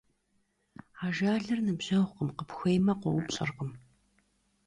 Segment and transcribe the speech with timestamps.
[1.05, 3.71] Ajjalır nıbjeğukhım, khıpxuêyme, khoupş'ırkhım.